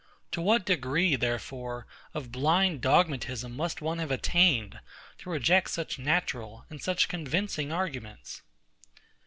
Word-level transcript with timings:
To 0.31 0.41
what 0.41 0.65
degree, 0.65 1.15
therefore, 1.15 1.85
of 2.15 2.31
blind 2.31 2.81
dogmatism 2.81 3.55
must 3.55 3.81
one 3.83 3.99
have 3.99 4.09
attained, 4.09 4.79
to 5.19 5.29
reject 5.29 5.69
such 5.69 5.99
natural 5.99 6.65
and 6.71 6.81
such 6.81 7.07
convincing 7.07 7.71
arguments? 7.71 8.41